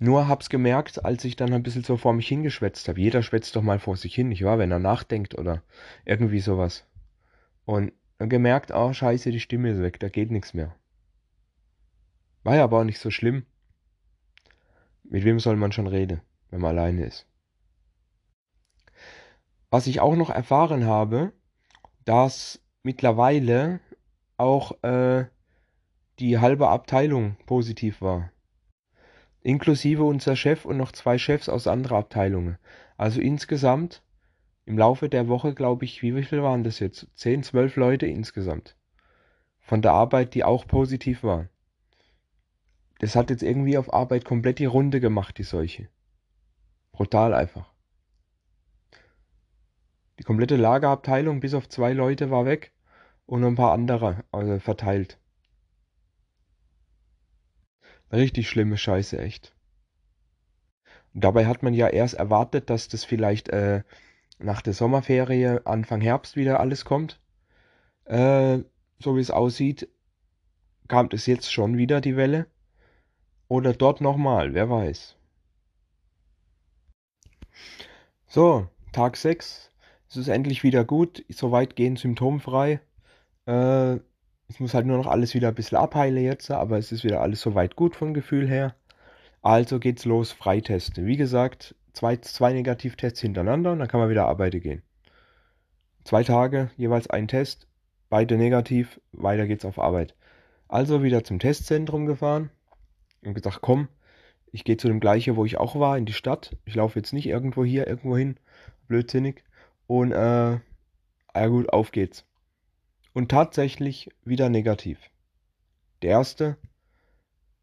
Nur 0.00 0.28
hab's 0.28 0.48
gemerkt, 0.50 1.04
als 1.04 1.24
ich 1.24 1.36
dann 1.36 1.52
ein 1.52 1.62
bisschen 1.62 1.84
so 1.84 1.96
vor 1.96 2.12
mich 2.12 2.28
hingeschwätzt 2.28 2.88
habe. 2.88 3.00
Jeder 3.00 3.22
schwätzt 3.22 3.54
doch 3.56 3.62
mal 3.62 3.78
vor 3.78 3.96
sich 3.96 4.14
hin, 4.14 4.28
nicht 4.28 4.44
wahr? 4.44 4.58
Wenn 4.58 4.70
er 4.70 4.78
nachdenkt 4.78 5.36
oder 5.36 5.62
irgendwie 6.04 6.40
sowas. 6.40 6.86
Und 7.64 7.92
gemerkt, 8.18 8.72
oh 8.72 8.92
scheiße, 8.92 9.30
die 9.30 9.40
Stimme 9.40 9.70
ist 9.70 9.80
weg, 9.80 9.98
da 10.00 10.08
geht 10.08 10.30
nichts 10.30 10.54
mehr. 10.54 10.74
War 12.42 12.56
ja 12.56 12.64
aber 12.64 12.80
auch 12.80 12.84
nicht 12.84 12.98
so 12.98 13.10
schlimm. 13.10 13.46
Mit 15.02 15.24
wem 15.24 15.38
soll 15.38 15.56
man 15.56 15.72
schon 15.72 15.86
reden, 15.86 16.20
wenn 16.50 16.60
man 16.60 16.78
alleine 16.78 17.04
ist? 17.04 17.26
Was 19.70 19.86
ich 19.86 20.00
auch 20.00 20.14
noch 20.14 20.30
erfahren 20.30 20.86
habe, 20.86 21.32
dass 22.04 22.60
mittlerweile 22.82 23.80
auch 24.36 24.82
äh, 24.82 25.26
die 26.18 26.38
halbe 26.38 26.68
Abteilung 26.68 27.36
positiv 27.46 28.00
war. 28.00 28.30
Inklusive 29.44 30.02
unser 30.02 30.36
Chef 30.36 30.64
und 30.64 30.78
noch 30.78 30.90
zwei 30.90 31.18
Chefs 31.18 31.50
aus 31.50 31.66
anderen 31.66 31.98
Abteilungen. 31.98 32.56
Also 32.96 33.20
insgesamt 33.20 34.02
im 34.64 34.78
Laufe 34.78 35.10
der 35.10 35.28
Woche, 35.28 35.52
glaube 35.52 35.84
ich, 35.84 36.02
wie 36.02 36.22
viel 36.22 36.42
waren 36.42 36.64
das 36.64 36.78
jetzt? 36.78 37.06
Zehn, 37.14 37.42
zwölf 37.42 37.76
Leute 37.76 38.06
insgesamt. 38.06 38.74
Von 39.60 39.82
der 39.82 39.92
Arbeit, 39.92 40.32
die 40.32 40.44
auch 40.44 40.66
positiv 40.66 41.22
waren. 41.22 41.50
Das 43.00 43.16
hat 43.16 43.28
jetzt 43.28 43.42
irgendwie 43.42 43.76
auf 43.76 43.92
Arbeit 43.92 44.24
komplett 44.24 44.60
die 44.60 44.64
Runde 44.64 44.98
gemacht, 44.98 45.36
die 45.36 45.42
Seuche. 45.42 45.88
Brutal 46.92 47.34
einfach. 47.34 47.70
Die 50.18 50.24
komplette 50.24 50.56
Lagerabteilung 50.56 51.40
bis 51.40 51.52
auf 51.52 51.68
zwei 51.68 51.92
Leute 51.92 52.30
war 52.30 52.46
weg 52.46 52.72
und 53.26 53.44
ein 53.44 53.56
paar 53.56 53.72
andere 53.72 54.24
also 54.32 54.58
verteilt. 54.58 55.18
Richtig 58.14 58.48
schlimme 58.48 58.78
Scheiße, 58.78 59.18
echt. 59.18 59.52
Und 61.14 61.24
dabei 61.24 61.46
hat 61.46 61.62
man 61.62 61.74
ja 61.74 61.88
erst 61.88 62.14
erwartet, 62.14 62.70
dass 62.70 62.88
das 62.88 63.04
vielleicht 63.04 63.48
äh, 63.48 63.82
nach 64.38 64.62
der 64.62 64.72
Sommerferie 64.72 65.58
Anfang 65.64 66.00
Herbst 66.00 66.36
wieder 66.36 66.60
alles 66.60 66.84
kommt. 66.84 67.20
Äh, 68.04 68.58
so 69.00 69.16
wie 69.16 69.20
es 69.20 69.30
aussieht, 69.30 69.88
kam 70.86 71.08
es 71.12 71.26
jetzt 71.26 71.52
schon 71.52 71.76
wieder 71.76 72.00
die 72.00 72.16
Welle. 72.16 72.46
Oder 73.48 73.72
dort 73.72 74.00
nochmal, 74.00 74.54
wer 74.54 74.70
weiß. 74.70 75.16
So, 78.28 78.68
Tag 78.92 79.16
6. 79.16 79.70
Es 80.08 80.16
ist 80.16 80.28
endlich 80.28 80.62
wieder 80.62 80.84
gut, 80.84 81.24
soweit 81.28 81.74
gehen 81.74 81.96
symptomfrei. 81.96 82.80
Äh, 83.46 83.98
ich 84.54 84.60
muss 84.60 84.72
halt 84.72 84.86
nur 84.86 84.98
noch 84.98 85.08
alles 85.08 85.34
wieder 85.34 85.48
ein 85.48 85.54
bisschen 85.56 85.78
abheilen 85.78 86.22
jetzt, 86.22 86.48
aber 86.52 86.78
es 86.78 86.92
ist 86.92 87.02
wieder 87.02 87.20
alles 87.20 87.40
soweit 87.40 87.74
gut 87.74 87.96
vom 87.96 88.14
Gefühl 88.14 88.48
her. 88.48 88.76
Also 89.42 89.80
geht's 89.80 90.04
los, 90.04 90.30
Freitesten. 90.30 91.06
Wie 91.06 91.16
gesagt, 91.16 91.74
zwei, 91.92 92.18
zwei 92.18 92.52
Negativtests 92.52 93.20
hintereinander 93.20 93.72
und 93.72 93.80
dann 93.80 93.88
kann 93.88 93.98
man 93.98 94.10
wieder 94.10 94.26
arbeiten 94.26 94.60
gehen. 94.60 94.82
Zwei 96.04 96.22
Tage, 96.22 96.70
jeweils 96.76 97.10
ein 97.10 97.26
Test, 97.26 97.66
beide 98.10 98.36
negativ, 98.36 99.00
weiter 99.10 99.48
geht's 99.48 99.64
auf 99.64 99.80
Arbeit. 99.80 100.14
Also 100.68 101.02
wieder 101.02 101.24
zum 101.24 101.40
Testzentrum 101.40 102.06
gefahren 102.06 102.50
und 103.24 103.34
gesagt, 103.34 103.58
komm, 103.60 103.88
ich 104.52 104.62
gehe 104.62 104.76
zu 104.76 104.86
dem 104.86 105.00
gleichen, 105.00 105.34
wo 105.34 105.44
ich 105.44 105.58
auch 105.58 105.80
war, 105.80 105.98
in 105.98 106.06
die 106.06 106.12
Stadt. 106.12 106.56
Ich 106.64 106.76
laufe 106.76 106.96
jetzt 106.96 107.12
nicht 107.12 107.26
irgendwo 107.26 107.64
hier, 107.64 107.88
irgendwo 107.88 108.16
hin, 108.16 108.36
blödsinnig. 108.86 109.42
Und 109.88 110.12
äh, 110.12 110.60
ja 111.34 111.46
gut, 111.48 111.72
auf 111.72 111.90
geht's 111.90 112.24
und 113.14 113.30
tatsächlich 113.30 114.10
wieder 114.24 114.50
negativ. 114.50 114.98
Der 116.02 116.10
erste 116.10 116.58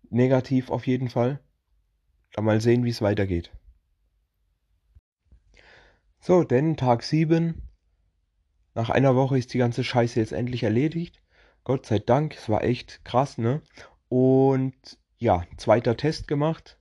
negativ 0.09 0.71
auf 0.71 0.87
jeden 0.87 1.09
Fall. 1.09 1.39
Dann 2.33 2.45
mal 2.45 2.61
sehen, 2.61 2.83
wie 2.85 2.89
es 2.89 3.01
weitergeht. 3.01 3.51
So, 6.19 6.43
denn 6.43 6.77
Tag 6.77 7.03
7. 7.03 7.61
Nach 8.73 8.89
einer 8.89 9.15
Woche 9.15 9.37
ist 9.37 9.53
die 9.53 9.57
ganze 9.57 9.83
Scheiße 9.83 10.19
jetzt 10.19 10.31
endlich 10.31 10.63
erledigt. 10.63 11.21
Gott 11.63 11.85
sei 11.85 11.99
Dank, 11.99 12.35
es 12.35 12.47
war 12.47 12.63
echt 12.63 13.03
krass, 13.03 13.37
ne? 13.37 13.61
Und 14.07 14.97
ja, 15.17 15.45
zweiter 15.57 15.97
Test 15.97 16.27
gemacht. 16.27 16.79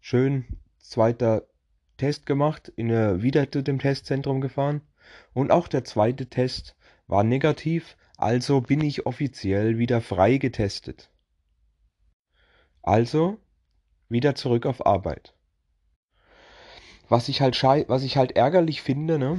Schön, 0.00 0.44
zweiter 0.78 1.46
Test 1.96 2.26
gemacht, 2.26 2.68
in, 2.74 2.90
wieder 3.22 3.50
zu 3.50 3.62
dem 3.62 3.78
Testzentrum 3.78 4.40
gefahren. 4.40 4.80
Und 5.32 5.52
auch 5.52 5.68
der 5.68 5.84
zweite 5.84 6.26
Test 6.26 6.76
war 7.06 7.24
negativ, 7.24 7.96
also 8.16 8.60
bin 8.60 8.80
ich 8.80 9.06
offiziell 9.06 9.78
wieder 9.78 10.00
frei 10.00 10.38
getestet. 10.38 11.10
Also 12.82 13.38
wieder 14.08 14.34
zurück 14.34 14.66
auf 14.66 14.86
Arbeit. 14.86 15.34
Was 17.08 17.28
ich 17.28 17.40
halt, 17.40 17.62
was 17.62 18.02
ich 18.02 18.16
halt 18.16 18.32
ärgerlich 18.32 18.82
finde, 18.82 19.18
ne, 19.18 19.38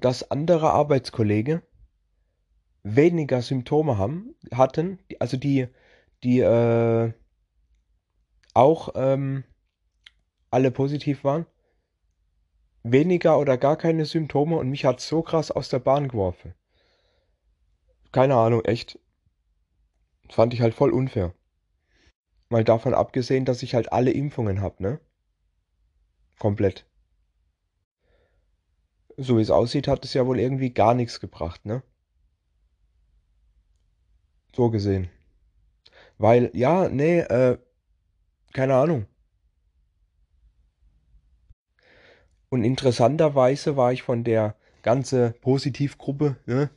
dass 0.00 0.30
andere 0.30 0.72
Arbeitskollegen 0.72 1.62
weniger 2.84 3.40
Symptome 3.42 3.98
haben, 3.98 4.34
hatten, 4.52 4.98
also 5.18 5.36
die, 5.36 5.68
die 6.22 6.40
äh, 6.40 7.12
auch 8.52 8.90
ähm, 8.94 9.44
alle 10.50 10.70
positiv 10.70 11.24
waren, 11.24 11.46
weniger 12.82 13.38
oder 13.38 13.56
gar 13.56 13.76
keine 13.76 14.04
Symptome 14.04 14.56
und 14.56 14.68
mich 14.68 14.84
hat 14.84 15.00
so 15.00 15.22
krass 15.22 15.50
aus 15.50 15.70
der 15.70 15.78
Bahn 15.78 16.08
geworfen. 16.08 16.54
Keine 18.14 18.36
Ahnung, 18.36 18.64
echt. 18.64 19.00
Fand 20.30 20.54
ich 20.54 20.60
halt 20.60 20.72
voll 20.72 20.92
unfair. 20.92 21.34
Mal 22.48 22.62
davon 22.62 22.94
abgesehen, 22.94 23.44
dass 23.44 23.64
ich 23.64 23.74
halt 23.74 23.92
alle 23.92 24.12
Impfungen 24.12 24.60
hab, 24.60 24.78
ne? 24.78 25.00
Komplett. 26.38 26.86
So 29.16 29.36
wie 29.36 29.42
es 29.42 29.50
aussieht, 29.50 29.88
hat 29.88 30.04
es 30.04 30.14
ja 30.14 30.28
wohl 30.28 30.38
irgendwie 30.38 30.72
gar 30.72 30.94
nichts 30.94 31.18
gebracht, 31.18 31.66
ne? 31.66 31.82
So 34.54 34.70
gesehen. 34.70 35.10
Weil, 36.16 36.52
ja, 36.54 36.88
nee, 36.88 37.18
äh, 37.18 37.58
keine 38.52 38.76
Ahnung. 38.76 39.06
Und 42.48 42.62
interessanterweise 42.62 43.76
war 43.76 43.92
ich 43.92 44.04
von 44.04 44.22
der 44.22 44.54
ganze 44.82 45.32
Positivgruppe, 45.40 46.36
ne? 46.46 46.70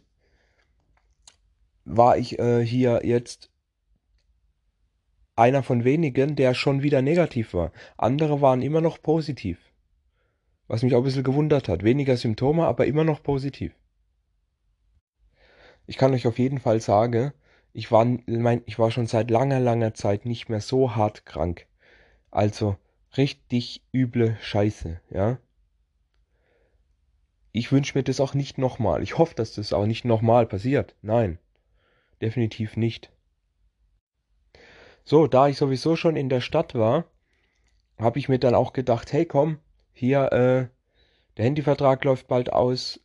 War 1.87 2.17
ich 2.17 2.37
äh, 2.37 2.65
hier 2.65 3.01
jetzt 3.03 3.49
einer 5.35 5.63
von 5.63 5.83
wenigen, 5.83 6.35
der 6.35 6.53
schon 6.53 6.81
wieder 6.81 7.01
negativ 7.01 7.53
war. 7.53 7.71
Andere 7.97 8.41
waren 8.41 8.61
immer 8.61 8.81
noch 8.81 9.01
positiv. 9.01 9.59
Was 10.67 10.83
mich 10.83 10.95
auch 10.95 10.99
ein 10.99 11.03
bisschen 11.03 11.23
gewundert 11.23 11.69
hat. 11.69 11.83
Weniger 11.83 12.17
Symptome, 12.17 12.65
aber 12.65 12.87
immer 12.87 13.03
noch 13.03 13.23
positiv. 13.23 13.73
Ich 15.85 15.97
kann 15.97 16.13
euch 16.13 16.27
auf 16.27 16.39
jeden 16.39 16.59
Fall 16.59 16.81
sagen, 16.81 17.31
ich 17.71 17.91
war, 17.91 18.05
mein, 18.25 18.63
ich 18.65 18.77
war 18.79 18.91
schon 18.91 19.07
seit 19.07 19.29
langer, 19.31 19.59
langer 19.59 19.93
Zeit 19.93 20.25
nicht 20.25 20.49
mehr 20.49 20.59
so 20.59 20.95
hart 20.95 21.25
krank. 21.25 21.67
Also 22.31 22.75
richtig 23.15 23.83
üble 23.93 24.37
Scheiße, 24.41 24.99
ja. 25.11 25.37
Ich 27.53 27.71
wünsche 27.71 27.97
mir 27.97 28.03
das 28.03 28.19
auch 28.19 28.33
nicht 28.33 28.57
nochmal. 28.57 29.01
Ich 29.01 29.17
hoffe, 29.17 29.35
dass 29.35 29.53
das 29.53 29.71
auch 29.71 29.85
nicht 29.85 30.03
nochmal 30.03 30.45
passiert. 30.45 30.95
Nein, 31.01 31.39
definitiv 32.21 32.77
nicht. 32.77 33.11
So, 35.03 35.27
da 35.27 35.47
ich 35.47 35.57
sowieso 35.57 35.95
schon 35.95 36.15
in 36.15 36.29
der 36.29 36.41
Stadt 36.41 36.75
war, 36.75 37.05
habe 37.97 38.19
ich 38.19 38.29
mir 38.29 38.39
dann 38.39 38.55
auch 38.55 38.73
gedacht, 38.73 39.13
hey 39.13 39.25
komm, 39.25 39.59
hier, 39.93 40.31
äh, 40.31 40.67
der 41.37 41.45
Handyvertrag 41.45 42.03
läuft 42.03 42.27
bald 42.27 42.51
aus 42.51 42.99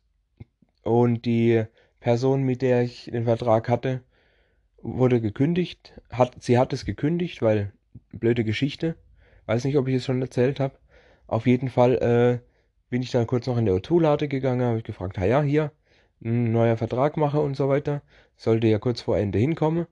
und 0.82 1.24
die 1.24 1.64
Person, 2.00 2.42
mit 2.42 2.62
der 2.62 2.82
ich 2.82 3.04
den 3.04 3.24
Vertrag 3.24 3.68
hatte, 3.68 4.02
wurde 4.82 5.20
gekündigt. 5.20 6.00
Hat, 6.10 6.42
sie 6.42 6.58
hat 6.58 6.72
es 6.72 6.84
gekündigt, 6.84 7.40
weil 7.40 7.72
blöde 8.10 8.44
Geschichte. 8.44 8.96
Weiß 9.46 9.64
nicht, 9.64 9.76
ob 9.76 9.88
ich 9.88 9.96
es 9.96 10.04
schon 10.04 10.20
erzählt 10.20 10.60
habe. 10.60 10.76
Auf 11.26 11.46
jeden 11.46 11.68
Fall 11.68 11.94
äh, 12.42 12.46
bin 12.90 13.02
ich 13.02 13.10
dann 13.10 13.26
kurz 13.26 13.46
noch 13.46 13.56
in 13.56 13.64
der 13.64 13.74
O2-Lade 13.76 14.28
gegangen, 14.28 14.66
habe 14.66 14.78
ich 14.78 14.84
gefragt, 14.84 15.16
ja, 15.18 15.40
hier, 15.40 15.72
ein 16.24 16.52
neuer 16.52 16.76
Vertrag 16.76 17.16
mache 17.16 17.40
und 17.40 17.56
so 17.56 17.68
weiter. 17.68 18.02
Sollte 18.36 18.66
ja 18.66 18.78
kurz 18.78 19.00
vor 19.00 19.18
Ende 19.18 19.38
hinkommen 19.38 19.86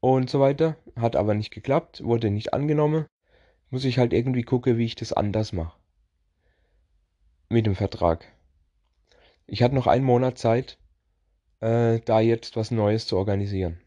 und 0.00 0.28
so 0.28 0.40
weiter. 0.40 0.76
Hat 0.96 1.16
aber 1.16 1.34
nicht 1.34 1.50
geklappt, 1.50 2.04
wurde 2.04 2.30
nicht 2.30 2.52
angenommen. 2.52 3.06
Muss 3.70 3.84
ich 3.84 3.98
halt 3.98 4.12
irgendwie 4.12 4.42
gucken, 4.42 4.78
wie 4.78 4.84
ich 4.84 4.94
das 4.94 5.12
anders 5.12 5.52
mache. 5.52 5.78
Mit 7.48 7.66
dem 7.66 7.74
Vertrag. 7.74 8.26
Ich 9.46 9.62
hatte 9.62 9.74
noch 9.74 9.86
einen 9.86 10.04
Monat 10.04 10.38
Zeit, 10.38 10.78
äh, 11.60 12.00
da 12.00 12.20
jetzt 12.20 12.56
was 12.56 12.70
Neues 12.70 13.06
zu 13.06 13.16
organisieren. 13.16 13.80